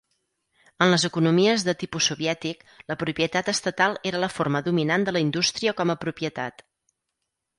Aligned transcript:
En 0.83 0.89
les 0.91 1.03
economies 1.09 1.65
de 1.67 1.75
tipus 1.81 2.05
soviètic, 2.11 2.63
la 2.93 2.97
propietat 3.03 3.53
estatal 3.53 3.99
era 4.13 4.23
la 4.25 4.31
forma 4.39 4.61
dominant 4.69 5.07
de 5.09 5.13
la 5.17 5.23
indústria 5.29 5.75
com 5.83 5.93
a 5.95 5.99
propietat. 6.07 6.65